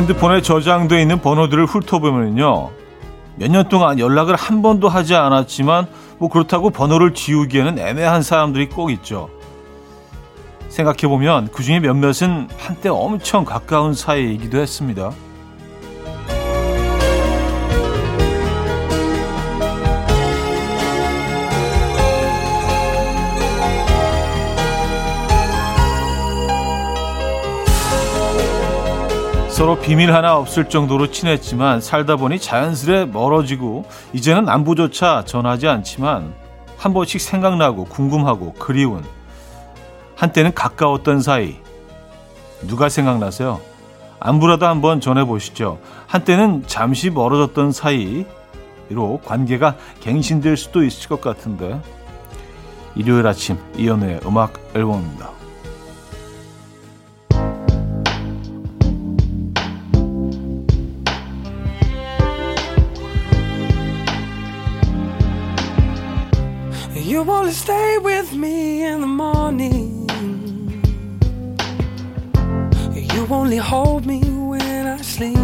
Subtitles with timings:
[0.00, 2.70] 핸드폰에 저장돼 있는 번호들을 훑어보면요.
[3.36, 5.86] 몇 년 동안 연락을 한 번도 하지 않았지만
[6.18, 9.28] 뭐 그렇다고 번호를 지우기에는 애매한 사람들이 꼭 있죠.
[10.68, 15.12] 생각해보면 그 중에 몇몇은 한때 엄청 가까운 사이이기도 했습니다.
[29.60, 36.32] 서로 비밀 하나 없을 정도로 친했지만 살다 보니 자연스레 멀어지고 이제는 안부조차 전하지 않지만
[36.78, 39.04] 한 번씩 생각나고 궁금하고 그리운
[40.16, 41.56] 한때는 가까웠던 사이
[42.68, 43.60] 누가 생각나세요?
[44.18, 45.78] 안부라도 한번 전해보시죠.
[46.06, 51.78] 한때는 잠시 멀어졌던 사이로 관계가 갱신될 수도 있을 것 같은데
[52.96, 55.28] 일요일 아침 이연우의 음악 앨범입니다.
[67.50, 70.08] Wanna stay with me in the morning.
[72.94, 75.36] You only hold me when I sleep.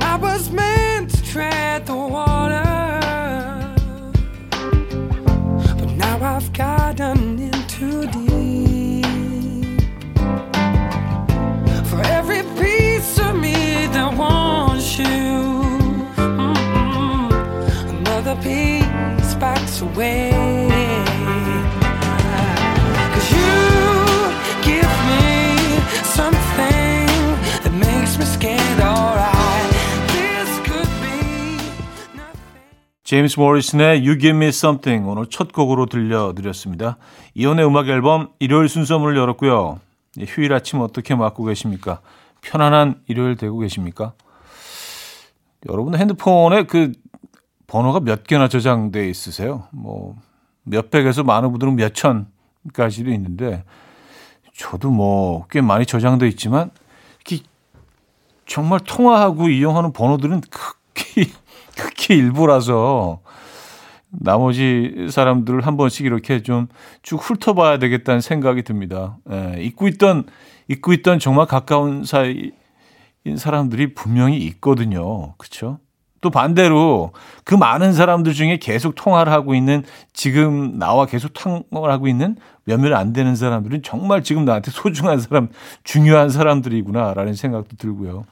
[0.00, 2.64] I was meant to tread the water.
[5.78, 7.36] But now I've gotten
[33.04, 36.98] 제임스 모리슨의 You Give Me Something 오늘 첫 곡으로 들려드렸습니다.
[37.34, 39.80] 이혼의 음악 앨범 일요일 순서 문을 열었고요.
[40.26, 42.00] 휴일 아침 어떻게 맞고 계십니까?
[42.42, 44.12] 편안한 일요일 되고 계십니까?
[45.68, 46.92] 여러분 핸드폰에 그
[47.70, 49.68] 번호가 몇 개나 저장돼 있으세요?
[49.70, 50.16] 뭐
[50.64, 53.64] 몇백에서 많은 분들은 몇 천까지도 있는데
[54.56, 56.70] 저도 뭐 꽤 많이 저장돼 있지만
[57.24, 57.44] 이렇게
[58.46, 61.30] 정말 통화하고 이용하는 번호들은 극히
[61.78, 63.20] 극히 일부라서
[64.10, 66.66] 나머지 사람들을 한 번씩 이렇게 좀
[67.02, 69.18] 쭉 훑어봐야 되겠다는 생각이 듭니다.
[69.30, 70.24] 예, 잊고 있던
[70.68, 72.52] 잊고 있던 정말 가까운 사이인
[73.36, 75.34] 사람들이 분명히 있거든요.
[75.36, 75.78] 그렇죠?
[76.20, 77.12] 또 반대로
[77.44, 82.94] 그 많은 사람들 중에 계속 통화를 하고 있는 지금 나와 계속 통화를 하고 있는 몇몇
[82.94, 85.48] 안 되는 사람들은 정말 지금 나한테 소중한 사람,
[85.82, 88.24] 중요한 사람들이구나라는 생각도 들고요.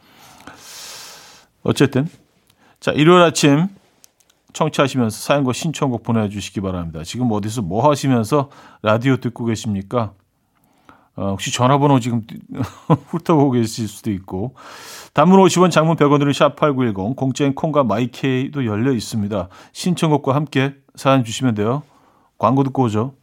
[1.63, 2.09] 어쨌든
[2.79, 3.69] 자 일요일 아침
[4.53, 7.03] 청취하시면서 사연과 신청곡 보내주시기 바랍니다.
[7.05, 8.51] 지금 어디서 뭐 하시면서
[8.83, 10.13] 라디오 듣고 계십니까?
[11.19, 12.23] 어, 혹시 전화번호 지금
[13.09, 14.55] 훑어보고 계실 수도 있고
[15.15, 19.49] 단문 50원 장문 100원으로 샵8910 공짜인 콩과 마이케이도 열려 있습니다.
[19.73, 21.83] 신청곡과 함께 사연 주시면 돼요.
[22.39, 23.15] 광고 듣고 오죠.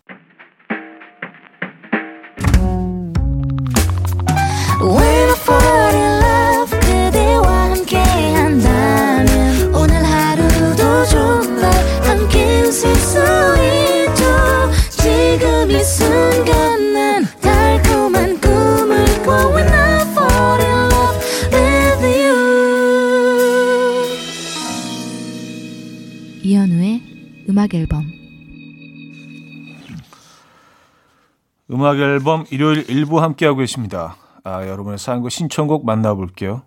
[31.86, 34.16] 음악 앨범 일요일 일부 함께하고 계십니다.
[34.44, 36.64] 아, 여러분의 사연과 신청곡 만나볼게요.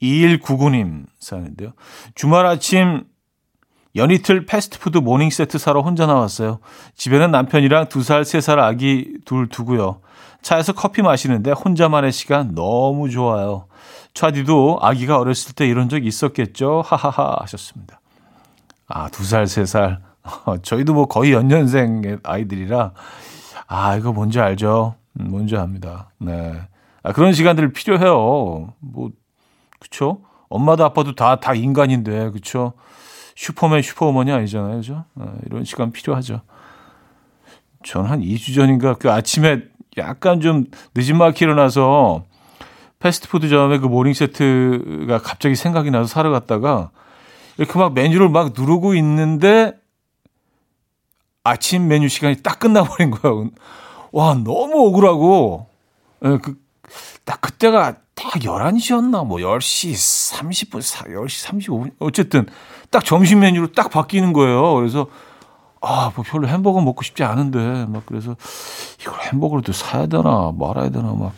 [0.00, 1.72] 2199님 사연인데요.
[2.14, 3.02] 주말 아침
[3.96, 6.60] 연이틀 패스트푸드 morning 세트 사러 혼자 나왔어요.
[6.94, 10.00] 집에는 남편이랑 두 살, 세살 아기 둘 두고요.
[10.40, 13.66] 차에서 커피 마시는데 혼자만의 시간 너무 좋아요.
[14.14, 16.84] 차디도 아기가 어렸을 때 이런 적 있었겠죠?
[16.86, 18.00] 하하하 하셨습니다.
[18.86, 20.00] 아, 두 살, 세 살.
[20.62, 22.92] 저희도 뭐 거의 연년생 아이들이라,
[23.74, 24.96] 아, 이거 뭔지 알죠?
[25.18, 26.10] 음, 뭔지 압니다.
[26.18, 26.60] 네.
[27.02, 28.74] 아, 그런 시간들 필요해요.
[28.80, 29.10] 뭐,
[29.80, 30.20] 그쵸?
[30.50, 32.74] 엄마도 아빠도 다, 다 인간인데, 그쵸?
[33.34, 34.76] 슈퍼맨, 슈퍼우먼이 아니잖아요.
[34.76, 35.04] 그죠?
[35.18, 36.42] 아, 이런 시간 필요하죠.
[37.82, 39.62] 전 한 2주 전인가 그 아침에
[39.96, 42.24] 약간 좀 느지막이 일어나서
[43.00, 46.90] 패스트푸드점에 그 morning 세트가 갑자기 생각이 나서 사러 갔다가
[47.56, 49.72] 이렇게 막 메뉴를 막 누르고 있는데
[51.44, 53.50] 아침 메뉴 시간이 딱 끝나버린 거예요.
[54.12, 55.66] 와, 너무 억울하고,
[56.24, 56.54] 예, 그,
[57.24, 62.46] 딱 그때가 딱 11시였나, 뭐 10시 30분, 10시 35분, 어쨌든
[62.90, 64.74] 딱 점심 메뉴로 딱 바뀌는 거예요.
[64.74, 65.06] 그래서,
[65.80, 68.36] 아, 뭐 별로 햄버거 먹고 싶지 않은데, 막 그래서
[69.00, 71.32] 이걸 햄버거를 또 사야 되나 말아야 되나 막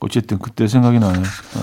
[0.00, 1.22] 어쨌든 그때 생각이 나네요.
[1.22, 1.62] 어.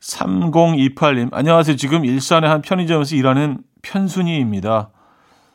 [0.00, 1.76] 3028님, 안녕하세요.
[1.76, 4.90] 지금 일산의 한 편의점에서 일하는 편순이입니다.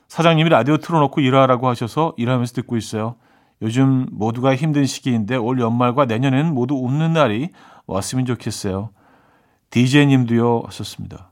[0.08, 3.16] 사장님이 라디오 틀어놓고 일하라고 하셔서 일하면서 듣고 있어요.
[3.62, 7.50] 요즘 모두가 힘든 시기인데 올 연말과 내년에는 모두 웃는 날이
[7.86, 8.92] 왔으면 좋겠어요.
[9.72, 11.30] DJ님도요 하셨습니다.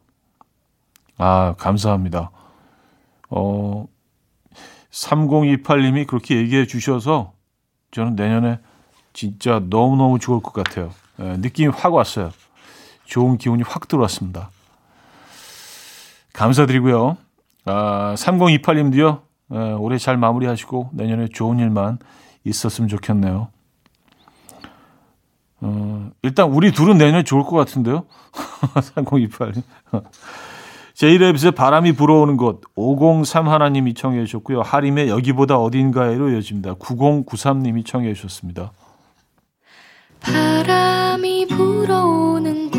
[1.18, 2.32] 아, 감사합니다.
[3.30, 3.88] 어,
[4.92, 7.34] 3028님이 그렇게 얘기해 주셔서
[7.92, 8.60] 저는 내년에
[9.14, 10.92] 진짜 너무너무 좋을 것 같아요.
[11.20, 12.32] 예, 느낌이 확 왔어요.
[13.06, 14.50] 좋은 기운이 확 들어왔습니다.
[16.34, 17.18] 감사드리고요.
[17.66, 19.22] 아, 3028님도요,
[19.54, 22.00] 예, 올해 잘 마무리하시고 내년에 좋은 일만
[22.44, 23.50] 있었으면 좋겠네요.
[25.62, 28.06] 어, 일단 우리 둘은 내년에 좋을 것 같은데요.
[28.96, 29.64] 3028님.
[30.96, 34.62] 제이랩스의 바람이 불어오는 곳 503 하나님이 청해 주셨고요.
[34.62, 36.76] 하림의 여기보다 어딘가에로 이어집니다.
[36.76, 38.72] 9093님이 청해 주셨습니다.
[40.22, 42.72] 바람이 불어오는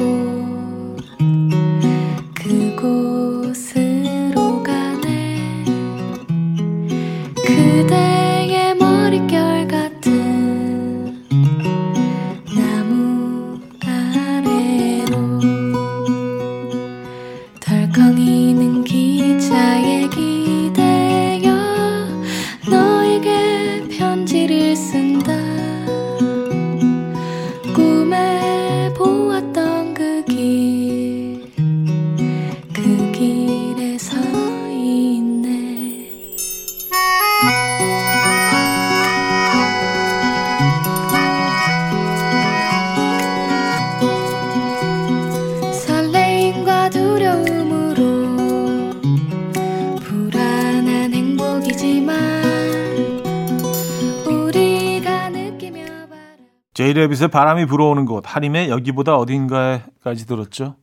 [56.86, 60.76] 제이레빗의 바람이 불어오는 곳, 하림의 여기보다 어딘가에까지 들었죠.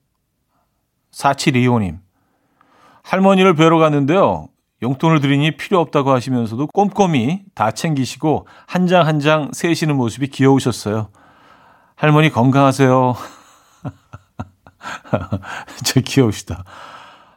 [1.12, 2.00] 4725님.
[3.04, 4.48] 할머니를 뵈러 갔는데요.
[4.81, 11.10] 용돈을 드리니 필요 없다고 하시면서도 꼼꼼히 다 챙기시고 한 장 한 장 세시는 모습이 귀여우셨어요.
[11.95, 13.13] 할머니 건강하세요.
[15.86, 16.63] 제 귀여우시다.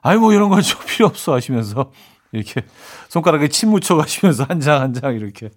[0.01, 1.93] 아이 뭐 이런 건 좀 필요 없어 하시면서
[2.33, 2.63] 이렇게
[3.11, 5.51] 손가락에 침 묻혀 가시면서 한 장 한 장 이렇게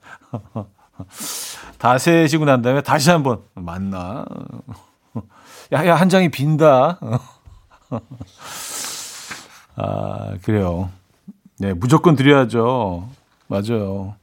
[1.77, 4.25] 다 세시고 난 다음에 다시 한번 맞나?
[5.71, 6.99] 야 야 한 장이 빈다.
[9.75, 10.89] 아 그래요.
[11.59, 13.07] 네 무조건 드려야죠.
[13.47, 14.15] 맞아요.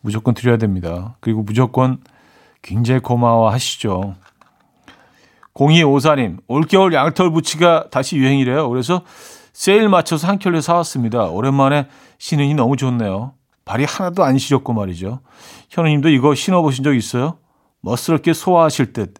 [0.00, 1.16] 무조건 드려야 됩니다.
[1.20, 1.98] 그리고 무조건
[2.62, 4.14] 굉장히 고마워 하시죠.
[5.54, 8.68] 0254님, 올겨울 양털 부치가 다시 유행이래요.
[8.68, 9.02] 그래서
[9.52, 11.24] 세일 맞춰서 한 켤레 사왔습니다.
[11.24, 11.88] 오랜만에
[12.18, 13.32] 신으니 너무 좋네요.
[13.68, 15.20] 발이 하나도 안 시렸고 말이죠.
[15.68, 17.38] 현우님도 이거 신어보신 적 있어요?
[17.82, 19.14] 멋스럽게 소화하실 듯.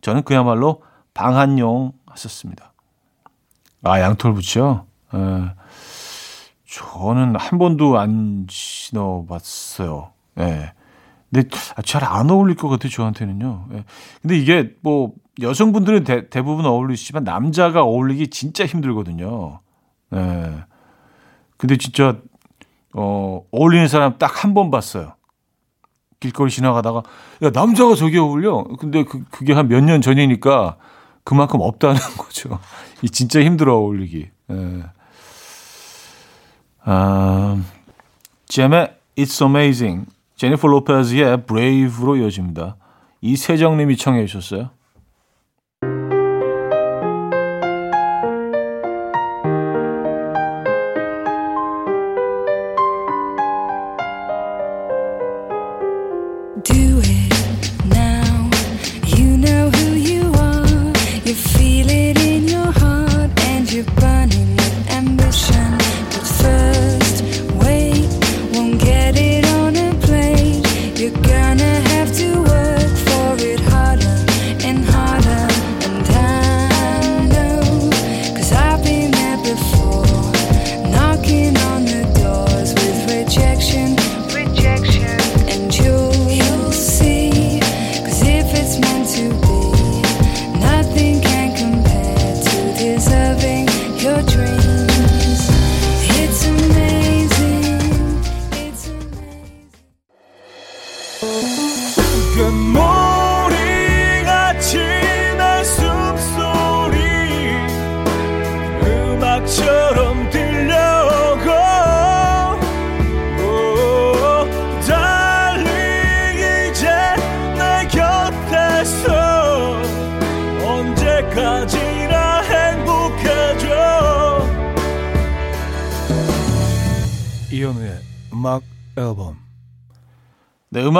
[0.00, 0.82] 저는 그야말로
[1.12, 2.72] 방한용 하셨습니다.
[3.84, 4.86] 아, 양털 부츠요?
[5.14, 5.52] 예.
[6.66, 10.12] 저는 한 번도 안 신어봤어요.
[10.38, 10.72] 예.
[11.30, 11.48] 근데
[11.84, 13.66] 잘 안 어울릴 것 같아요, 저한테는요.
[13.74, 13.84] 예.
[14.22, 19.60] 근데 이게 뭐 여성분들은 대, 대부분 어울리시지만 남자가 어울리기 진짜 힘들거든요.
[20.14, 20.64] 예.
[21.58, 22.16] 근데 진짜
[22.94, 25.14] 어, 어울리는 사람 딱 한 번 봤어요.
[26.20, 27.02] 길거리 지나가다가
[27.42, 28.64] 야 남자가 저기 어울려.
[28.78, 30.76] 근데 그, 그게 한 몇 년 전이니까
[31.24, 32.58] 그만큼 없다는 거죠.
[33.02, 34.28] 이 진짜 힘들어 어울리기.
[34.50, 34.82] 예.
[36.82, 37.62] 아,
[38.46, 40.06] 잼의 It's Amazing,
[40.36, 42.76] 제니퍼 로페즈의 Brave로 이어집니다.
[43.20, 44.70] 이세정님이 청해 주셨어요.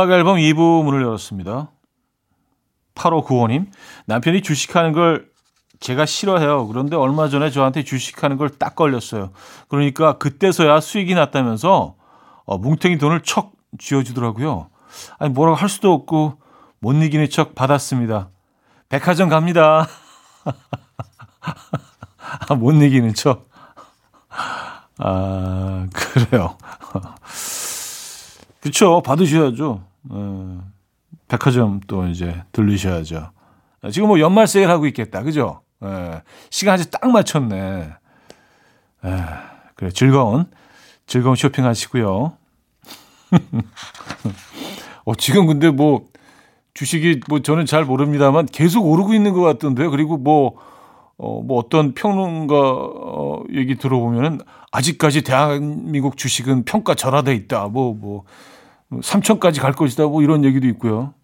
[0.00, 1.70] 음악 앨범 2부 문을 열었습니다.
[2.94, 3.66] 8595님
[4.06, 5.28] 남편이 주식하는 걸
[5.78, 6.66] 제가 싫어해요.
[6.68, 9.30] 그런데 얼마 전에 저한테 주식하는 걸 딱 걸렸어요.
[9.68, 11.96] 그러니까 그때서야 수익이 났다면서
[12.46, 14.70] 어, 뭉탱이 돈을 척 쥐어주더라고요.
[15.18, 16.40] 아니 뭐라고 할 수도 없고
[16.78, 18.30] 못 이기는 척 받았습니다.
[18.88, 19.86] 백화점 갑니다.
[22.48, 23.50] 아, 못 이기는 척.
[24.96, 26.56] 아, 그래요.
[28.60, 29.02] 그쵸.
[29.02, 29.89] 받으셔야죠.
[30.08, 30.64] 어,
[31.28, 33.30] 백화점 또 이제 들르셔야죠.
[33.92, 35.22] 지금 뭐 연말 세일 하고 있겠다.
[35.22, 35.60] 그죠?
[35.84, 37.90] 예, 시간 아주 딱 맞췄네.
[39.04, 39.24] 예,
[39.74, 39.90] 그래.
[39.90, 40.46] 즐거운,
[41.06, 42.32] 즐거운 쇼핑 하시고요.
[45.04, 46.06] 어, 지금 근데 뭐,
[46.74, 49.90] 주식이 뭐 저는 잘 모릅니다만 계속 오르고 있는 것 같던데요.
[49.90, 50.56] 그리고 뭐,
[51.16, 54.40] 어, 뭐 어떤 평론가 어, 얘기 들어보면은
[54.72, 57.68] 아직까지 대한민국 주식은 평가 절하돼 있다.
[57.68, 58.24] 뭐, 뭐,
[58.92, 60.06] 3천까지 갈 것이다.
[60.06, 61.14] 뭐 이런 얘기도 있고요.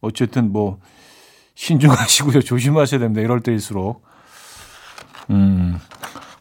[0.00, 0.78] 어쨌든 뭐,
[1.54, 2.40] 신중하시고요.
[2.42, 3.20] 조심하셔야 됩니다.
[3.20, 4.04] 이럴 때일수록.
[5.30, 5.78] 음,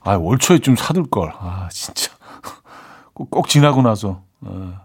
[0.02, 1.32] 아, 올 초에 좀 사둘 걸.
[1.38, 2.12] 아, 진짜.
[3.14, 4.22] 꼭, 꼭 지나고 나서.
[4.42, 4.82] 아.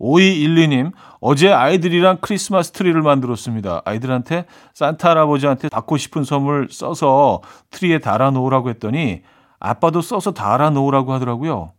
[0.00, 3.82] 5212님, 어제 아이들이랑 크리스마스 트리를 만들었습니다.
[3.84, 9.22] 아이들한테 산타 할아버지한테 받고 싶은 선물 써서 트리에 달아 놓으라고 했더니
[9.58, 11.72] 아빠도 써서 달아 놓으라고 하더라고요.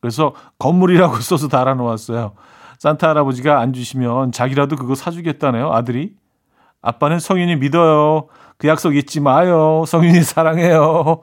[0.00, 2.32] 그래서 건물이라고 써서 달아놓았어요.
[2.78, 6.14] 산타 할아버지가 안 주시면 자기라도 그거 사주겠다네요, 아들이.
[6.82, 8.28] 아빠는 성윤이 믿어요.
[8.56, 9.84] 그 약속 잊지 마요.
[9.86, 11.20] 성윤이 사랑해요.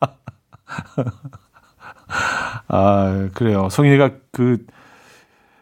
[2.68, 3.68] 아, 그래요.
[3.70, 4.64] 성윤이가 그,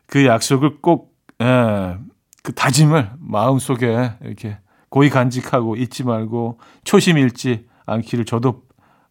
[0.07, 1.97] 그 약속을 꼭, 예,
[2.43, 4.59] 그 다짐을 마음속에 이렇게
[4.91, 8.63] 고이 간직하고 잊지 말고 초심 잃지 않기를 저도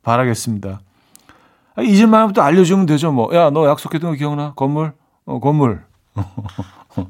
[0.04, 0.82] 바라겠습니다.
[1.76, 3.34] 아, 이제만부터 알려주면 되죠, 뭐.
[3.36, 4.54] 야, 너 약속했던 거 기억나?
[4.56, 4.94] 건물?
[5.26, 5.84] 어, 건물.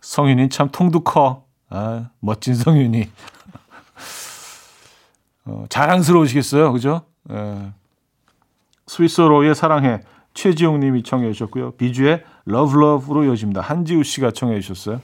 [0.00, 1.44] 성윤이 참 통도 커.
[1.68, 3.08] 아, 멋진 성윤이.
[5.44, 7.02] 어, 자랑스러우시겠어요, 그죠?
[7.30, 7.72] 예.
[8.86, 10.00] 스위스로의 사랑해
[10.34, 11.72] 최지용 님이 청해 주셨고요.
[11.72, 13.60] 비쥬의 Love Love로 이어집니다.
[13.60, 15.00] 한지우 씨가 청해 주셨어요.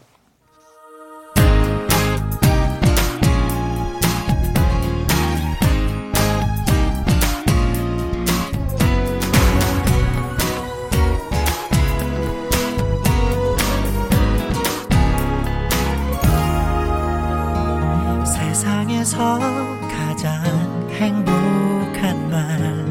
[18.57, 19.39] 세상에서
[19.87, 20.43] 가장
[20.91, 22.87] 행복한 말.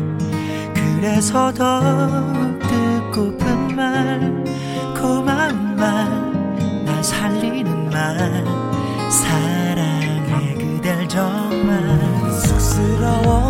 [0.75, 1.79] 그래서 더
[2.59, 4.43] 듣고픈 말.
[4.93, 8.45] 고마운 말 날 살리는 말.
[9.09, 11.81] 사랑해 그댈 정말.
[12.31, 13.49] 쑥스러워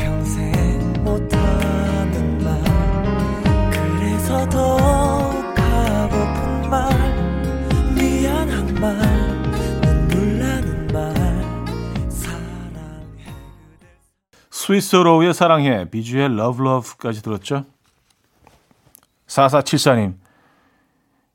[0.00, 2.60] 평생 못하는 말.
[3.70, 6.90] 그래서 더 가고픈 말.
[7.94, 9.11] 미안한 말
[14.72, 17.66] 스위스로우의 사랑해, 비주의 Love Love까지 들었죠?
[19.26, 20.14] 4474님.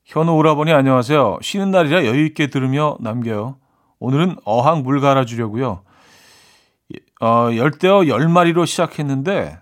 [0.04, 1.38] 현우 오라버니 안녕하세요.
[1.42, 3.56] 쉬는 날이라 여유있게 들으며 남겨요.
[4.00, 5.82] 오늘은 어항 물 갈아주려고요.
[7.20, 9.58] 어, 열대어 10마리로 시작했는데,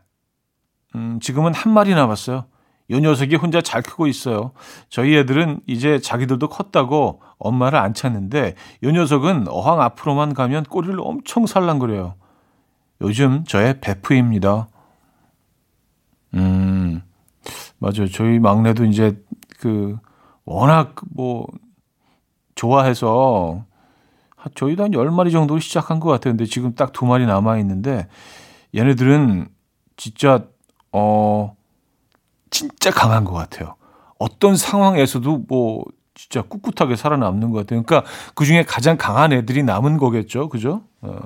[0.94, 2.46] 음, 지금은 한 마리 남았어요.
[2.88, 4.52] 요 녀석이 혼자 잘 크고 있어요.
[4.88, 8.54] 저희 애들은 이제 자기들도 컸다고 엄마를 안 찾는데,
[8.84, 12.14] 요 녀석은 어항 앞으로만 가면 꼬리를 엄청 살랑거려요.
[13.00, 14.68] 요즘 저의 베프입니다.
[16.34, 17.02] 음,
[17.78, 18.08] 맞아요.
[18.08, 19.22] 저희 막내도 이제
[19.58, 19.96] 그
[20.44, 21.46] 워낙 뭐
[22.54, 23.64] 좋아해서
[24.54, 26.32] 저희도 한 10마리 정도로 시작한 것 같아요.
[26.32, 28.08] 근데 지금 딱 두 마리 남아 있는데
[28.74, 29.48] 얘네들은
[29.96, 30.44] 진짜
[30.92, 31.56] 어
[32.50, 33.74] 진짜 강한 것 같아요.
[34.18, 35.84] 어떤 상황에서도 뭐
[36.14, 37.82] 진짜 꿋꿋하게 살아남는 것 같아요.
[37.82, 40.48] 그러니까 그 중에 가장 강한 애들이 남은 거겠죠.
[40.48, 40.82] 그죠?
[41.02, 41.18] 어.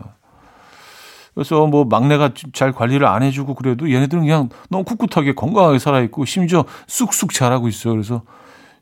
[1.35, 6.65] 그래서 뭐 막내가 잘 관리를 안 해주고 그래도 얘네들은 그냥 너무 꿋꿋하게 건강하게 살아있고 심지어
[6.87, 7.95] 쑥쑥 자라고 있어요.
[7.95, 8.23] 그래서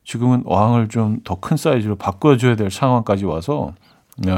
[0.04, 3.72] 지금은 어항을 좀 더 큰 사이즈로 바꿔줘야 될 상황까지 와서,
[4.16, 4.32] 네.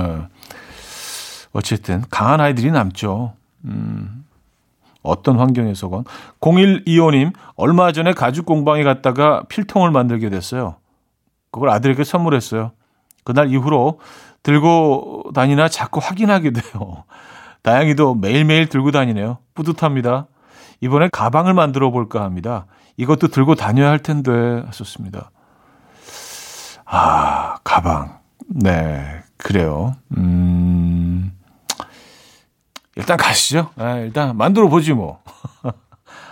[1.53, 3.33] 어쨌든 강한 아이들이 남죠.
[3.65, 4.25] 음,
[5.03, 6.05] 어떤 환경에서건.
[6.41, 10.77] 0125님, 얼마 전에 가죽 공방에 갔다가 필통을 만들게 됐어요.
[11.51, 12.73] 그걸 아들에게 선물했어요.
[13.25, 13.99] 그날 이후로
[14.43, 17.05] 들고 다니나 자꾸 확인하게 돼요.
[17.63, 19.39] 다행히도 매일매일 들고 다니네요.
[19.55, 20.27] 뿌듯합니다.
[20.81, 22.67] 이번에 가방을 만들어 볼까 합니다.
[22.97, 24.31] 이것도 들고 다녀야 할 텐데
[24.67, 25.31] 하셨습니다.
[26.85, 28.19] 아, 가방.
[28.49, 29.95] 네, 그래요.
[30.17, 31.33] 음,
[32.97, 33.71] 일단 가시죠.
[33.77, 35.21] 아, 일단 만들어 보지 뭐.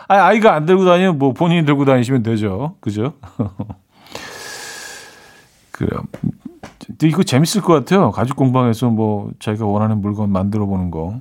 [0.08, 2.76] 아, 아이가 안 들고 다니면 뭐 본인이 들고 다니시면 되죠.
[2.80, 3.14] 그죠?
[5.70, 6.02] 그래요.
[7.02, 8.10] 이거 재밌을 것 같아요.
[8.10, 11.20] 가죽 공방에서 뭐 자기가 원하는 물건 만들어 보는 거.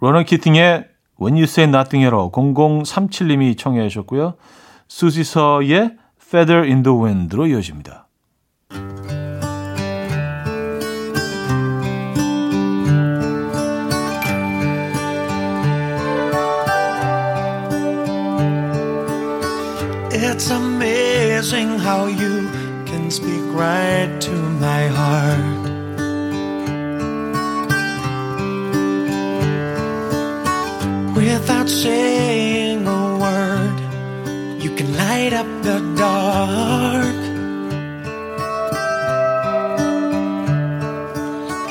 [0.00, 0.88] 러너 키팅의
[1.20, 4.34] When You Say Nothing at All 0037님이 청해 주셨고요.
[4.88, 8.06] 수지서의 Feather in the Wind로 이어집니다.
[20.12, 22.65] It's amazing how you
[23.10, 25.66] speak right to my heart.
[31.14, 33.78] Without saying a word,
[34.62, 37.20] you can light up the dark.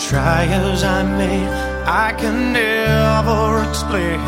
[0.08, 1.40] Try as I may,
[1.86, 4.20] I can never explain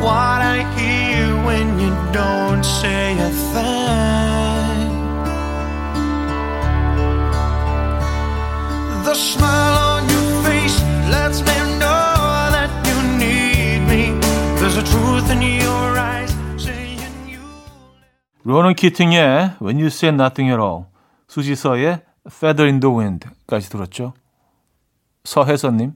[0.00, 4.53] what I hear when you don't say a thing.
[18.42, 20.86] 로넌 키팅의 When You Say Nothing at All,
[21.28, 24.14] 수지서의 Feather in the Wind까지 들었죠.
[25.22, 25.92] 서혜선님.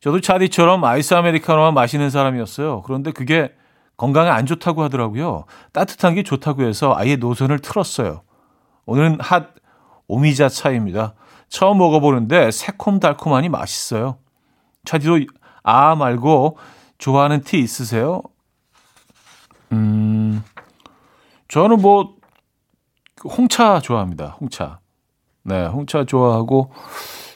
[0.00, 2.82] 저도 차디처럼 아이스 아메리카노만 마시는 사람이었어요.
[2.82, 3.52] 그런데 그게
[3.96, 5.46] 건강에 안 좋다고 하더라고요.
[5.72, 8.22] 따뜻한 게 좋다고 해서 아예 노선을 틀었어요.
[8.86, 9.48] 오늘은 핫
[10.06, 11.14] 오미자 차입니다.
[11.48, 14.18] 처음 먹어보는데 새콤달콤하니 맛있어요.
[14.84, 15.20] 차디도
[15.62, 16.58] 아 말고
[16.98, 18.22] 좋아하는 티 있으세요?
[19.72, 20.42] 음,
[21.48, 22.14] 저는 뭐
[23.24, 24.36] 홍차 좋아합니다.
[24.40, 24.78] 홍차.
[25.42, 26.70] 네, 홍차 좋아하고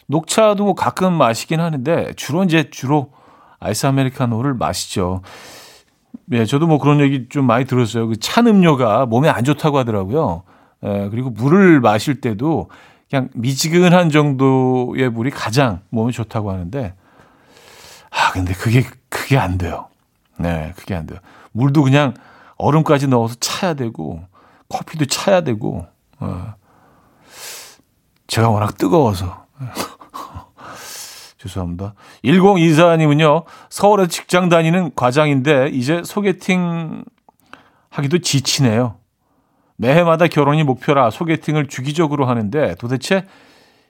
[0.06, 3.12] 녹차도 뭐 가끔 마시긴 하는데 주로 이제 주로
[3.60, 5.22] 아이스 아메리카노를 마시죠.
[6.32, 8.08] 예, 저도 뭐 그런 얘기 좀 많이 들었어요.
[8.08, 10.42] 그 찬 음료가 몸에 안 좋다고 하더라고요.
[10.84, 12.70] 예, 그리고 물을 마실 때도
[13.10, 16.94] 그냥 미지근한 정도의 물이 가장 몸에 좋다고 하는데,
[18.10, 19.88] 아, 근데 그게, 그게 안 돼요.
[20.36, 21.18] 네, 그게 안 돼요.
[21.52, 22.14] 물도 그냥
[22.56, 24.22] 얼음까지 넣어서 차야 되고,
[24.68, 25.86] 커피도 차야 되고,
[26.20, 26.54] 어.
[28.26, 29.46] 제가 워낙 뜨거워서.
[31.38, 31.94] 죄송합니다.
[32.24, 37.04] 1024님은요, 서울에 직장 다니는 과장인데, 이제 소개팅
[37.88, 38.96] 하기도 지치네요.
[39.78, 43.26] 매해마다 결혼이 목표라 소개팅을 주기적으로 하는데, 도대체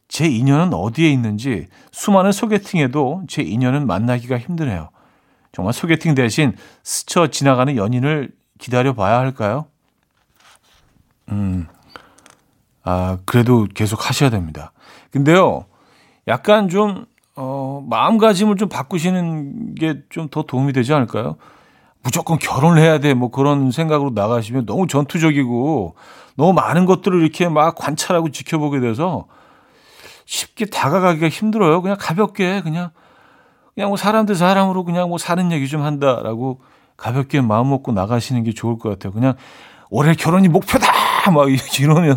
[0.07, 4.90] 제 인연은 어디에 있는지, 수많은 소개팅에도 제 인연은 만나기가 힘드네요.
[5.53, 9.66] 정말 소개팅 대신 스쳐 지나가는 연인을 기다려 봐야 할까요?
[11.31, 11.66] 음,
[12.85, 14.72] 아, 그래도 계속 하셔야 됩니다.
[15.11, 15.66] 근데요,
[16.27, 21.37] 약간 좀, 어, 마음가짐을 좀 바꾸시는 게 좀 더 도움이 되지 않을까요?
[22.02, 23.14] 무조건 결혼을 해야 돼.
[23.14, 25.94] 뭐 그런 생각으로 나가시면 너무 전투적이고
[26.37, 29.26] 너무 많은 것들을 이렇게 막 관찰하고 지켜보게 돼서
[30.24, 31.82] 쉽게 다가가기가 힘들어요.
[31.82, 32.90] 그냥 가볍게 그냥
[33.74, 36.61] 그냥 뭐 사람 들 사람으로 그냥 뭐 사는 얘기 좀 한다라고
[36.96, 39.12] 가볍게 마음 먹고 나가시는 게 좋을 것 같아요.
[39.12, 39.34] 그냥
[39.90, 40.87] 올해 결혼이 목표다
[41.32, 41.48] 막
[41.80, 42.14] 이러면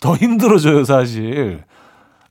[0.00, 1.64] 더 힘들어져요 사실.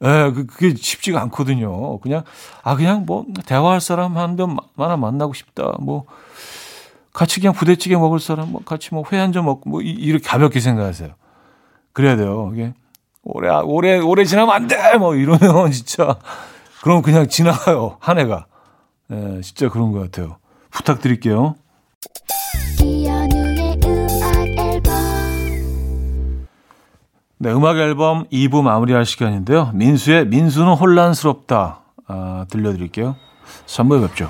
[0.04, 2.00] 예, 그, 그게 쉽지가 않거든요.
[2.00, 2.24] 그냥,
[2.64, 5.72] 아, 그냥 뭐, 대화할 사람 한 명 만나 만나고 싶다.
[5.80, 6.04] 뭐,
[7.16, 10.60] 같이 그냥 부대찌개 먹을 사람, 뭐, 같이 뭐, 회 한 점 먹고, 뭐, 이렇게 가볍게
[10.60, 11.12] 생각하세요.
[11.94, 12.52] 그래야 돼요.
[12.54, 12.74] 이게,
[13.24, 14.98] 오래, 오래, 오래 지나면 안 돼!
[14.98, 16.18] 뭐, 이러면 진짜,
[16.84, 17.98] 그럼 그냥 지나가요.
[18.02, 18.46] 한 해가.
[19.12, 20.38] 예, 진짜 그런 것 같아요.
[20.72, 21.56] 부탁드릴게요.
[27.38, 29.72] 네, 음악 앨범 2부 마무리할 시간인데요.
[29.74, 33.16] 민수의 민수는 혼란스럽다 아, 들려드릴게요.
[33.68, 34.30] 3부에 뵙죠.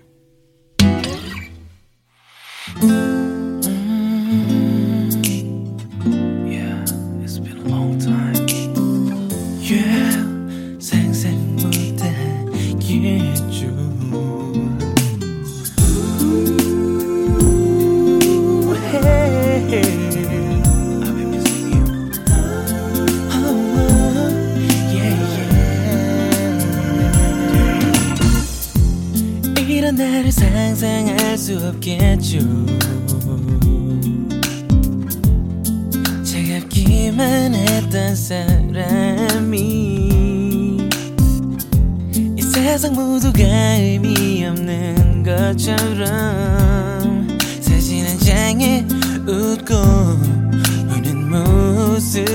[30.81, 32.39] 날을 상상할 수 없겠죠.
[36.23, 39.57] 차갑기만 했던 사람이
[42.35, 43.43] 이 세상 모두가
[43.75, 46.07] 의미 없는 것처럼
[47.61, 48.85] 사진 한 장에
[49.27, 49.75] 웃고
[50.95, 52.25] 우는 모습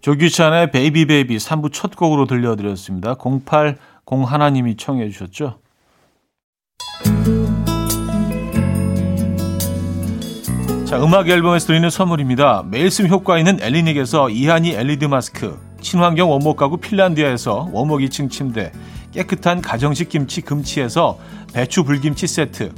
[0.00, 3.16] 조규찬의 Baby Baby 3부 첫 곡으로 들려드렸습니다.
[3.44, 5.58] 08 공 하나님이 청해 주셨죠.
[10.84, 12.62] 자, 음악 앨범에서 드리는 선물입니다.
[12.70, 18.70] 매일 쓴 효과 있는 엘리닉에서 이하니 LED 마스크, 친환경 원목 가구 핀란디아에서 원목 2층 침대,
[19.10, 21.18] 깨끗한 가정식 김치 금치에서
[21.52, 22.72] 배추 불김치 세트,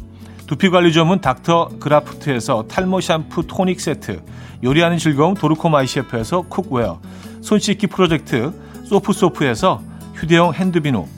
[0.46, 4.22] 두피 관리 전문 닥터 그라프트에서 탈모 샴푸 토닉 세트,
[4.64, 7.02] 요리하는 즐거움 도르코 마이셰프에서 cookware,
[7.42, 8.50] 손 씻기 프로젝트
[8.86, 9.82] 소프소프에서
[10.14, 11.17] 휴대용 핸드비누,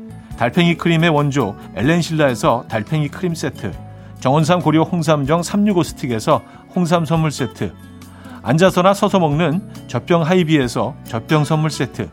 [0.37, 3.71] 달팽이 크림의 원조 엘렌실라에서 달팽이 크림 세트,
[4.19, 6.41] 정원삼 고려 홍삼정 365 스틱에서
[6.75, 7.73] 홍삼 선물 세트,
[8.43, 12.09] 앉아서나 서서 먹는 젖병 하이비에서 젖병 선물 세트,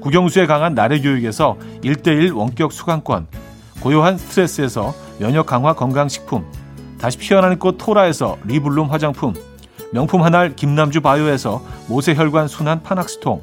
[0.00, 3.26] 국영수에 강한 나래 교육에서 1대1 원격 수강권,
[3.80, 6.44] 고요한 스트레스에서 면역 강화 건강식품,
[7.00, 9.34] 다시 피어나는 꽃 토라에서 리블룸 화장품,
[9.92, 13.42] 명품 한알 김남주 바이오에서 모세혈관 순환 파낙스통,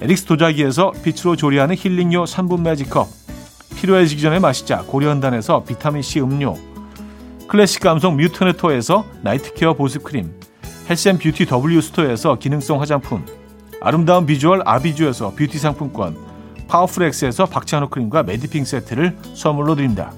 [0.00, 3.06] 에릭스 도자기에서 빛으로 조리하는 힐링요 3분 매직컵,
[3.76, 4.82] 필요해지기 전에 마시자.
[4.82, 6.56] 고려은단에서 비타민C 음료,
[7.48, 10.32] 클래식 감성 뮤트네토에서 night care 보습크림,
[10.88, 13.24] health and beauty W 스토어에서 기능성 화장품,
[13.80, 16.16] 아름다운 비주얼 아비주에서 뷰티 상품권,
[16.68, 20.12] 파워풀엑스에서 박찬호 크림과 메디핑 세트를 선물로 드립니다.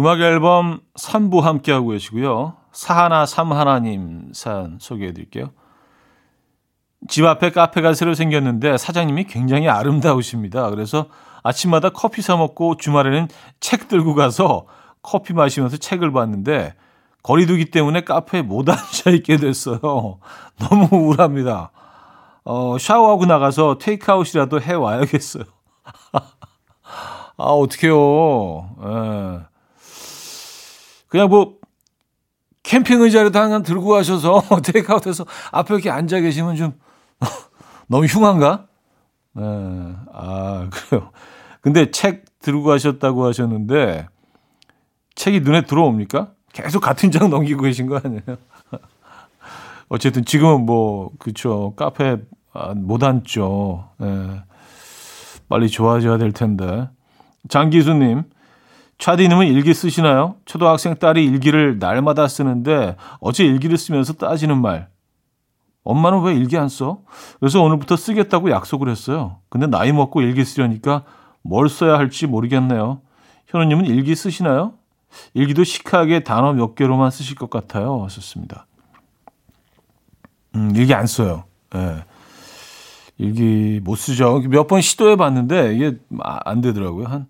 [0.00, 2.54] 음악 앨범 3부 함께하고 계시고요.
[2.72, 5.50] 사하나 삼하나님 사연 소개해 드릴게요.
[7.06, 10.70] 집 앞에 카페가 새로 생겼는데 사장님이 굉장히 아름다우십니다.
[10.70, 11.08] 그래서
[11.42, 13.28] 아침마다 커피 사 먹고 주말에는
[13.60, 14.64] 책 들고 가서
[15.02, 16.74] 커피 마시면서 책을 봤는데
[17.22, 19.80] 거리두기 때문에 카페에 못 앉아 있게 됐어요.
[20.58, 21.72] 너무 우울합니다.
[22.44, 25.44] 어, 샤워하고 나가서 테이크아웃이라도 해 와야겠어요.
[27.36, 28.76] 아, 어떡해요.
[28.82, 29.49] 예.
[31.10, 31.58] 그냥 뭐
[32.62, 36.72] 캠핑 의자라도 하나 들고 가셔서 테이크아웃해서 앞에 이렇게 앉아 계시면 좀
[37.88, 38.66] 너무 흉한가?
[39.34, 39.42] 네.
[40.12, 41.10] 아, 그래요.
[41.60, 44.08] 근데 책 들고 가셨다고 하셨는데
[45.14, 46.32] 책이 눈에 들어옵니까?
[46.52, 48.22] 계속 같은 장 넘기고 계신 거 아니에요?
[49.88, 52.16] 어쨌든 지금은 뭐 그쵸 카페
[52.52, 53.90] 아, 못 앉죠.
[54.02, 54.42] 예.
[55.48, 56.88] 빨리 좋아져야 될 텐데.
[57.48, 58.22] 장기수님,
[59.00, 60.36] 차디님은 일기 쓰시나요?
[60.44, 64.88] 초등학생 딸이 일기를 날마다 쓰는데 어제 일기를 쓰면서 따지는 말.
[65.84, 67.00] 엄마는 왜 일기 안 써?
[67.40, 69.38] 그래서 오늘부터 쓰겠다고 약속을 했어요.
[69.48, 71.04] 근데 나이 먹고 일기 쓰려니까
[71.42, 73.00] 뭘 써야 할지 모르겠네요.
[73.46, 74.74] 현우님은 일기 쓰시나요?
[75.32, 78.06] 일기도 시크하게 단어 몇 개로만 쓰실 것 같아요.
[78.10, 78.66] 썼습니다.
[80.54, 81.44] 음, 일기 안 써요.
[81.74, 82.04] 예.
[83.16, 84.40] 일기 못 쓰죠.
[84.50, 87.06] 몇 번 시도해 봤는데 이게 안 되더라고요.
[87.06, 87.26] 한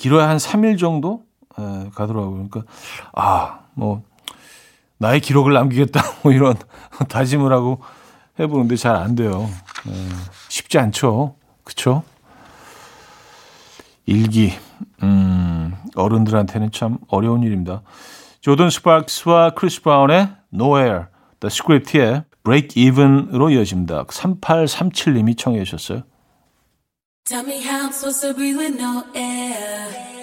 [0.00, 1.24] 길어야 한 3일 정도
[1.58, 2.48] 예, 가더라고요.
[2.48, 2.62] 그러니까
[3.12, 4.02] 아, 뭐
[4.96, 6.54] 나의 기록을 남기겠다 뭐 이런
[7.10, 7.82] 다짐을 하고
[8.38, 9.46] 해 보는데 잘 안 돼요.
[9.88, 9.92] 예,
[10.48, 11.34] 쉽지 않죠.
[11.64, 12.02] 그렇죠?
[14.06, 14.54] 일기.
[15.02, 17.82] 음, 어른들한테는 참 어려운 일입니다.
[18.40, 21.04] 조던 스파크스와 크리스 브라운의 Nowhere,
[21.40, 24.04] The Script의 Break Even으로 이어집니다.
[24.04, 26.04] 3837님이 청해 주셨어요.
[27.26, 30.19] Tell me how I'm supposed to breathe with no air.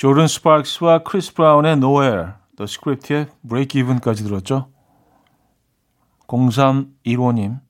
[0.00, 4.70] 조던 스파크스와 크리스 브라운의 No Air, The Script의 Break Even까지 들었죠.
[6.26, 7.60] 0315님,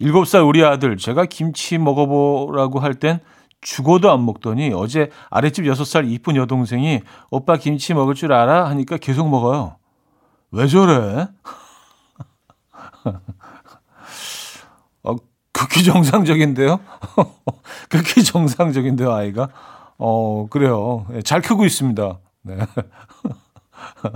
[0.00, 3.20] 7살 우리 아들, 제가 김치 먹어보라고 할 땐
[3.60, 8.66] 죽어도 안 먹더니 어제 아랫집 6살 이쁜 여동생이 오빠 김치 먹을 줄 알아?
[8.70, 9.76] 하니까 계속 먹어요.
[10.52, 11.28] 왜 저래?
[15.02, 15.16] 어,
[15.52, 16.80] 극히 정상적인데요?
[17.90, 19.50] 극히 정상적인데요, 아이가?
[19.98, 21.06] 어, 그래요.
[21.14, 22.18] 예, 잘 크고 있습니다.
[22.42, 22.56] 네.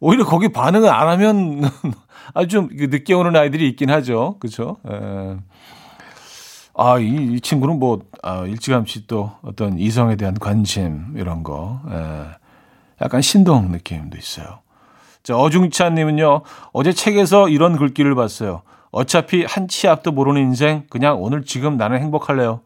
[0.00, 1.62] 오히려 거기 반응을 안 하면
[2.34, 4.36] 아주 좀 늦게 오는 아이들이 있긴 하죠.
[4.38, 4.76] 그죠?
[4.90, 5.36] 예.
[6.78, 11.80] 아, 이, 이 친구는 뭐, 아, 일찌감치 또 어떤 이성에 대한 관심, 이런 거.
[11.90, 12.26] 예.
[13.00, 14.58] 약간 신동 느낌도 있어요.
[15.22, 18.62] 자, 어중찬 님은요, 어제 책에서 이런 글귀를 봤어요.
[18.90, 22.60] 어차피 한 치 앞도 모르는 인생, 그냥 오늘 지금 나는 행복할래요.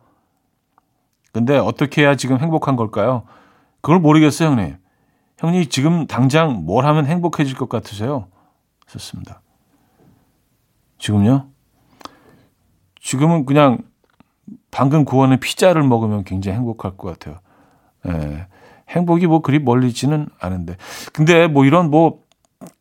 [1.32, 3.24] 근데 어떻게 해야 지금 행복한 걸까요?
[3.80, 4.76] 그걸 모르겠어요, 형님.
[5.38, 8.26] 형님 지금 당장 뭘 하면 행복해질 것 같으세요?
[8.86, 9.40] 좋습니다.
[10.98, 11.46] 지금요?
[13.00, 13.78] 지금은 그냥
[14.70, 17.40] 방금 구워낸 피자를 먹으면 굉장히 행복할 것 같아요.
[18.06, 18.46] 예.
[18.90, 20.76] 행복이 뭐 그리 멀리 있지는 않은데.
[21.12, 22.22] 근데 뭐 이런 뭐,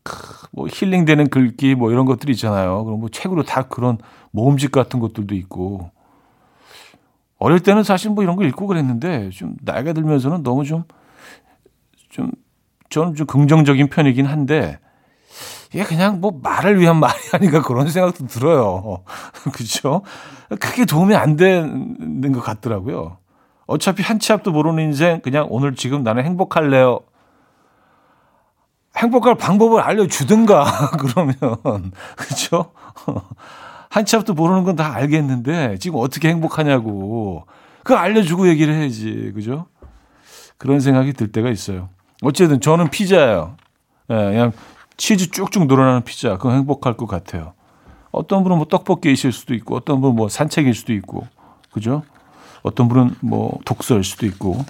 [0.03, 2.83] 크, 뭐 힐링되는 글귀 뭐 이런 것들이 있잖아요.
[2.83, 3.97] 그럼 뭐 책으로 다 그런
[4.31, 5.91] 모음집 같은 것들도 있고.
[7.39, 10.83] 어릴 때는 사실 뭐 이런 거 읽고 그랬는데 좀 나이가 들면서는 너무 좀,
[12.09, 12.31] 좀,
[12.89, 14.79] 저는 좀 긍정적인 편이긴 한데
[15.73, 19.03] 이게 그냥 뭐 말을 위한 말이 아닌가 그런 생각도 들어요.
[19.53, 20.01] 그렇죠?
[20.59, 23.17] 크게 도움이 안 되는 것 같더라고요.
[23.67, 26.99] 어차피 한 치 앞도 모르는 인생 그냥 오늘 지금 나는 행복할래요.
[28.97, 30.65] 행복할 방법을 알려주든가
[30.99, 31.35] 그러면
[32.17, 32.71] 그렇죠?
[33.89, 37.45] 한치 앞도 모르는 건 다 알겠는데 지금 어떻게 행복하냐고
[37.83, 39.65] 그거 알려주고 얘기를 해야지 그죠?
[40.57, 41.89] 그런 생각이 들 때가 있어요.
[42.21, 43.55] 어쨌든 저는 피자예요.
[44.11, 44.51] 예, 그냥
[44.97, 47.53] 치즈 쭉쭉 늘어나는 피자 그거 행복할 것 같아요.
[48.11, 51.27] 어떤 분은 뭐 떡볶이이실 수도 있고 어떤 분은 뭐 산책일 수도 있고
[51.71, 52.03] 그죠?
[52.61, 54.63] 어떤 분은 뭐 독서일 수도 있고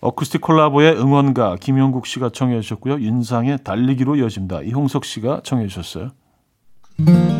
[0.00, 3.00] 어쿠스틱 콜라보의 응원가 김영국 씨가 청해 주셨고요.
[3.00, 4.62] 윤상의 달리기로 이어집니다.
[4.62, 6.10] 이홍석 씨가 청해 주셨어요.
[7.06, 7.39] 그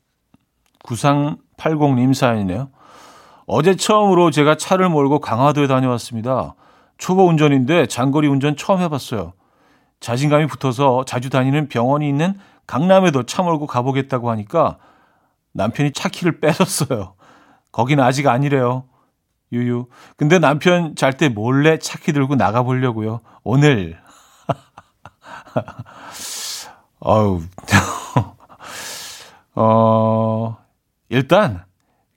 [0.83, 2.69] 9380님 사연이네요.
[3.47, 6.55] 어제 처음으로 제가 차를 몰고 강화도에 다녀왔습니다.
[6.97, 9.33] 초보 운전인데 장거리 운전 처음 해봤어요.
[9.99, 12.35] 자신감이 붙어서 자주 다니는 병원이 있는
[12.67, 14.77] 강남에도 차 몰고 가보겠다고 하니까
[15.53, 17.13] 남편이 차 키를 뺏었어요.
[17.71, 18.85] 거기는 아직 아니래요.
[19.51, 19.87] 유유.
[20.15, 23.19] 근데 남편 잘 때 몰래 차 키 들고 나가보려고요.
[23.43, 23.99] 오늘.
[27.03, 27.41] 아유.
[29.55, 30.57] 어,
[31.11, 31.63] 일단,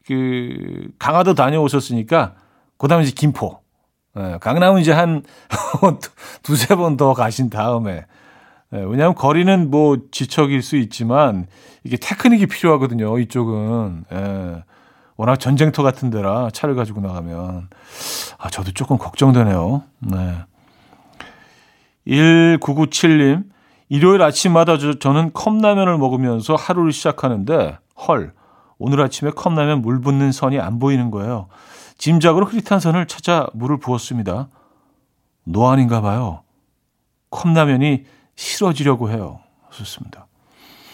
[0.07, 2.35] 그, 강화도 다녀오셨으니까,
[2.79, 3.61] 그 다음에 이제 김포.
[4.17, 5.23] 예, 강남은 이제 한
[6.45, 8.07] 두세 번 더 가신 다음에,
[8.73, 11.47] 예, 왜냐하면 거리는 뭐 지척일 수 있지만,
[11.83, 14.05] 이게 테크닉이 필요하거든요, 이쪽은.
[14.13, 14.63] 예,
[15.17, 17.69] 워낙 전쟁터 같은 데라 차를 가지고 나가면.
[18.39, 19.83] 아, 저도 조금 걱정되네요.
[20.01, 20.37] 네.
[22.07, 23.45] 1997님,
[23.89, 28.33] 일요일 아침마다 저, 저는 컵라면을 먹으면서 하루를 시작하는데 헐
[28.79, 31.49] 오늘 아침에 컵라면 물 붓는 선이 안 보이는 거예요.
[31.99, 34.49] 짐작으로 흐릿한 선을 찾아 물을 부었습니다.
[35.45, 36.43] 노안인가 봐요.
[37.31, 38.05] 컵라면이
[38.37, 39.41] 싫어지려고 해요.
[39.71, 40.27] 좋습니다.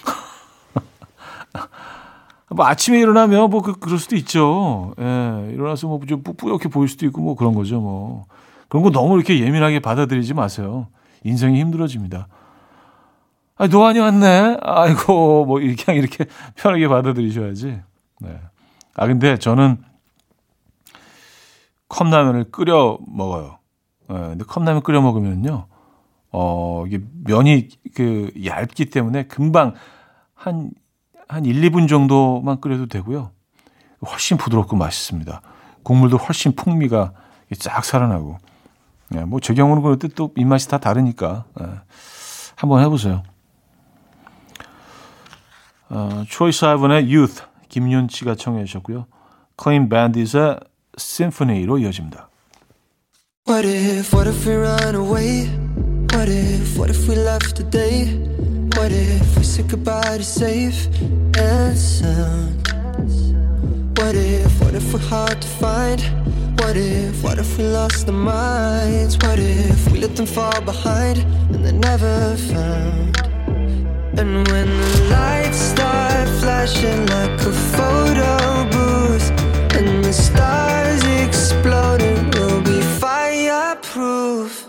[2.51, 4.95] 뭐 아침에 일어나면 뭐 그, 그럴 수도 있죠.
[4.99, 7.81] 예, 일어나서 뭐좀 뿌옇게 보일 수도 있고 뭐 그런 거죠.
[7.81, 8.27] 뭐
[8.69, 10.89] 그런 거 너무 이렇게 예민하게 받아들이지 마세요.
[11.25, 12.29] 인생이 힘들어집니다.
[13.61, 14.57] 아, 노안이 왔네.
[14.63, 16.25] 아이고, 뭐, 그냥 이렇게
[16.57, 17.83] 편하게 받아들이셔야지.
[18.21, 18.41] 네.
[18.95, 19.77] 아, 근데 저는
[21.89, 23.59] 컵라면을 끓여 먹어요.
[24.09, 25.67] 네, 근데 컵라면 끓여 먹으면요,
[26.33, 29.75] 어, 이게 면이 그 얇기 때문에 금방
[30.33, 30.71] 한,
[31.29, 33.31] 한 1, 2분 정도만 끓여도 되고요.
[34.07, 35.43] 훨씬 부드럽고 맛있습니다.
[35.83, 37.13] 국물도 훨씬 풍미가
[37.59, 38.39] 쫙 살아나고.
[39.11, 41.45] 네, 뭐, 제 경우는 그럴 때 또 입맛이 다 다르니까.
[41.61, 41.67] 네.
[42.57, 43.23] 한번 해보세요.
[45.91, 49.07] 어, 초이스 아이번의 Youth 김윤치가 청해 주셨고요.
[49.57, 50.61] 클린 밴디스의
[50.97, 52.29] 심포니로 이어집니다.
[53.49, 55.49] What if, what if we run away?
[56.13, 58.07] What if, what if we left today?
[58.77, 60.87] What if we said goodbye to safe
[61.37, 62.69] and sound?
[63.99, 66.01] What if, what if we're hard to find?
[66.61, 69.17] What if, what if we lost our minds?
[69.19, 71.19] What if we let them fall behind
[71.53, 73.30] and they're never found?
[74.21, 79.31] And when the lights start flashing like a photo booth
[79.75, 84.69] And the stars exploding, we'll be fireproof.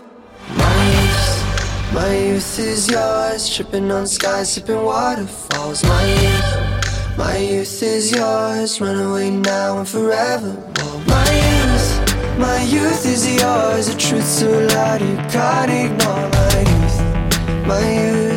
[0.56, 5.84] My youth, my youth is yours Tripping on skies, sipping waterfalls.
[5.84, 10.52] My youth, my youth is yours Run away now and forever
[11.06, 16.30] My youth, my youth is yours The truth so loud you can't ignore.
[16.30, 16.82] My youth
[17.66, 18.31] my youth,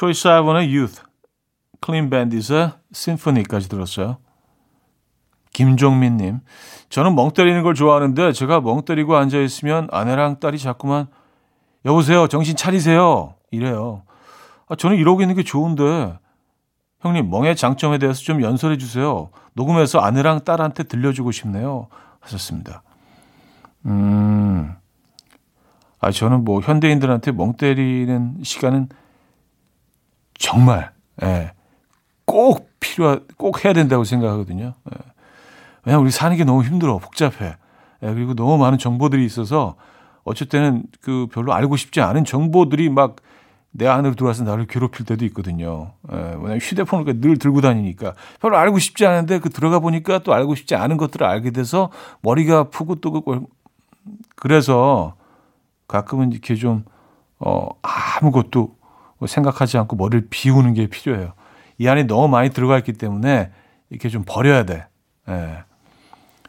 [0.00, 1.02] 초이스 아이번의 Youth,
[1.80, 4.16] 클린 밴디스의 심포니까지 들었어요.
[5.52, 6.40] 김종민님,
[6.88, 11.08] 저는 멍 때리는 걸 좋아하는데 제가 멍 때리고 앉아 있으면 아내랑 딸이 자꾸만
[11.84, 14.04] 여보세요, 정신 차리세요 이래요.
[14.68, 16.18] 아, 저는 이러고 있는 게 좋은데
[17.00, 19.28] 형님 멍의 장점에 대해서 좀 연설해 주세요.
[19.52, 21.88] 녹음해서 아내랑 딸한테 들려주고 싶네요.
[22.20, 22.82] 하셨습니다.
[23.84, 24.79] 음.
[26.00, 28.88] 아, 저는 뭐 현대인들한테 멍 때리는 시간은
[30.38, 31.52] 정말, 예,
[32.24, 34.74] 꼭 필요하, 꼭 해야 된다고 생각하거든요.
[34.92, 34.98] 예.
[35.84, 37.56] 왜냐면 우리 사는 게 너무 힘들어, 복잡해.
[38.02, 39.76] 예, 그리고 너무 많은 정보들이 있어서
[40.48, 43.16] 때는 그 별로 알고 싶지 않은 정보들이 막
[43.72, 45.92] 내 안으로 들어와서 나를 괴롭힐 때도 있거든요.
[46.12, 50.54] 예, 왜냐면 휴대폰을 늘 들고 다니니까 별로 알고 싶지 않은데 그 들어가 보니까 또 알고
[50.56, 51.90] 싶지 않은 것들을 알게 돼서
[52.22, 53.46] 머리가 아프고 또 그
[54.34, 55.14] 그래서
[55.90, 56.84] 가끔은 이렇게 좀,
[57.40, 58.76] 어, 아무것도
[59.26, 61.32] 생각하지 않고 머리를 비우는 게 필요해요.
[61.78, 63.50] 이 안에 너무 많이 들어가 있기 때문에
[63.90, 64.86] 이렇게 좀 버려야 돼.
[65.28, 65.64] 예.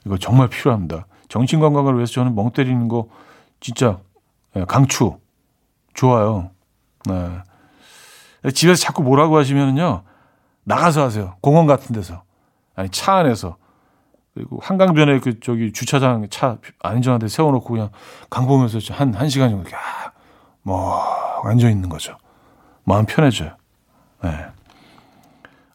[0.05, 1.05] 이거 정말 필요합니다.
[1.27, 3.07] 정신 건강을 위해서 저는 멍 때리는 거
[3.59, 3.99] 진짜
[4.55, 5.17] 예, 강추.
[5.93, 6.51] 좋아요.
[7.05, 8.51] 네.
[8.53, 10.03] 집에서 자꾸 뭐라고 하시면은요.
[10.63, 11.35] 나가서 하세요.
[11.41, 12.23] 공원 같은 데서.
[12.75, 13.57] 아니, 차 안에서.
[14.33, 17.89] 그리고 한강변에 그 저기 주차장 차 안전한 데 세워놓고 그냥
[18.29, 19.77] 강 보면서 한, 한 시간 정도, 야,
[20.61, 21.01] 뭐,
[21.43, 22.17] 앉아 있는 거죠.
[22.83, 23.55] 마음 편해져요.
[24.23, 24.29] 네.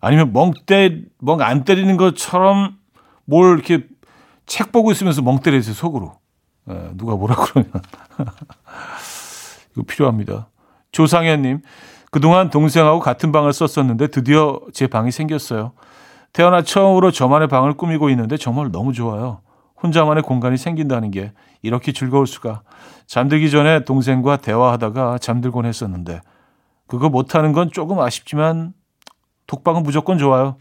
[0.00, 2.78] 아니면 멍 때, 멍 안 때리는 것처럼
[3.24, 3.86] 뭘 이렇게
[4.46, 6.18] 책 보고 있으면서 멍 때리세요, 속으로.
[6.64, 7.72] 네, 누가 뭐라 그러면.
[9.72, 10.48] 이거 필요합니다.
[10.92, 11.60] 조상현님,
[12.10, 15.72] 그동안 동생하고 같은 방을 썼었는데 드디어 제 방이 생겼어요.
[16.36, 19.40] 태어나 처음으로 저만의 방을 꾸미고 있는데 정말 너무 좋아요.
[19.82, 21.32] 혼자만의 공간이 생긴다는 게
[21.62, 22.60] 이렇게 즐거울 수가.
[23.06, 26.20] 잠들기 전에 동생과 대화하다가 잠들곤 했었는데
[26.88, 28.74] 그거 못하는 건 조금 아쉽지만
[29.46, 30.58] 독방은 무조건 좋아요.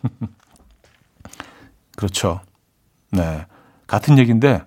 [1.94, 2.40] 그렇죠.
[3.10, 3.44] 네.
[3.86, 4.62] 같은 얘기인데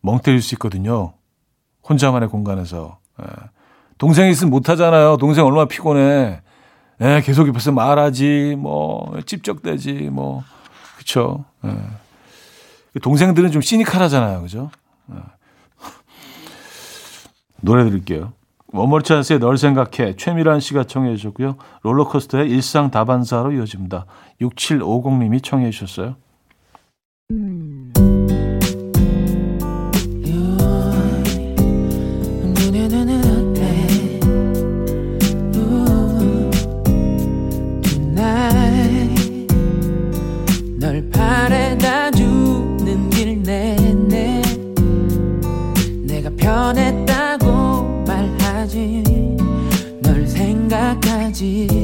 [0.00, 1.12] 멍 때릴 수 있거든요.
[1.86, 2.98] 혼자만의 공간에서.
[3.20, 3.26] 예.
[3.98, 5.18] 동생이 있으면 못하잖아요.
[5.18, 6.40] 동생 얼마나 피곤해.
[7.02, 10.44] 예, 계속 옆에서 말하지, 뭐, 찝쩍대지, 뭐.
[10.96, 11.44] 그쵸.
[11.64, 11.76] 예.
[13.00, 14.40] 동생들은 좀 시니컬하잖아요.
[14.42, 14.70] 그죠?
[15.12, 15.16] 예.
[17.60, 18.32] 노래 드릴게요.
[18.72, 21.56] 원몰 찬스의 널 생각해 최미란 씨가 청해 주셨고요.
[21.82, 24.06] 롤러코스터의 일상 다반사로 이어집니다.
[24.40, 26.16] 6750님이 청해 주셨어요.
[32.88, 33.21] 널
[51.42, 51.81] 생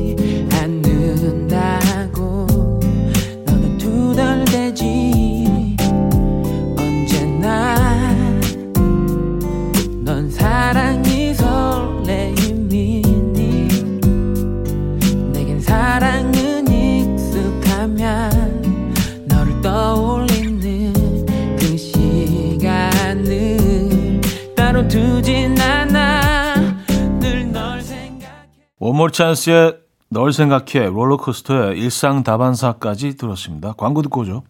[28.88, 33.74] 원몰 찬스의 널 생각해 롤러코스터의 일상 다반사까지 들었습니다.
[33.74, 34.44] 광고 듣고 오죠.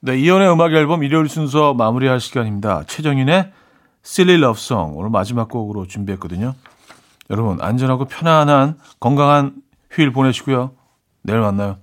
[0.00, 2.82] 네, 이연의 음악 앨범 일요일 순서 마무리할 시간입니다.
[2.88, 3.52] 최정윤의
[4.04, 6.56] Silly Love Song 오늘 마지막 곡으로 준비했거든요.
[7.30, 9.54] 여러분 안전하고 편안한 건강한
[9.92, 10.72] 휴일 보내시고요.
[11.22, 11.76] 내일 만나요.